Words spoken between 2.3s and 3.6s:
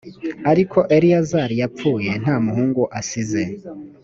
muhungu asize